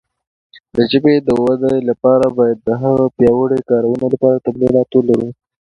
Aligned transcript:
د 0.75 0.77
ژبې 0.91 1.15
د 1.27 1.29
وده 1.45 1.73
لپاره 1.89 2.25
باید 2.37 2.57
د 2.61 2.69
هغه 2.81 2.91
د 3.01 3.03
پیاوړې 3.17 3.59
کارونې 3.69 4.07
لپاره 4.13 4.43
تمرینات 4.45 4.89
ولرو. 4.93 5.29